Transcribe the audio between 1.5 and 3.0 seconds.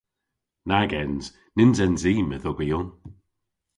Nyns ens i medhogyon.